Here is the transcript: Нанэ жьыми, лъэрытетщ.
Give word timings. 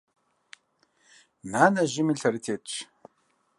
Нанэ 1.51 1.81
жьыми, 1.91 2.13
лъэрытетщ. 2.19 2.71